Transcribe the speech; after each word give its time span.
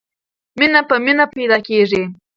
مینه 0.57 0.81
په 0.89 0.95
مینه 1.03 1.25
پیدا 1.35 1.57
کېږي. 1.67 2.03